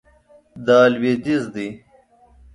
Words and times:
دا 0.65 0.79
لویدیځ 0.93 1.41
دی 1.53 1.67